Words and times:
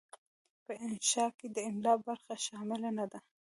په 0.65 0.71
انشأ 0.85 1.25
کې 1.37 1.47
د 1.51 1.57
املاء 1.69 1.97
برخه 2.07 2.35
شامله 2.45 2.89
نه 2.97 3.05
ده. 3.11 3.19